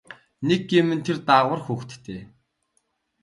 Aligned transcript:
Нэг 0.47 0.61
гэм 0.69 0.87
нь 0.95 1.03
тэр 1.05 1.17
дагавар 1.27 1.59
хүүхэдтэй. 1.63 2.21